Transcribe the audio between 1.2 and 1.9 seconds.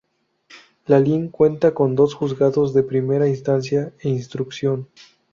cuenta